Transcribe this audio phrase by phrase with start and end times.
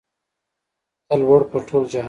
[1.07, 1.99] ته لوړ په ټول جهان